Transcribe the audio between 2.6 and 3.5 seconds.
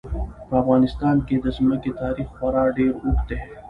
ډېر اوږد دی.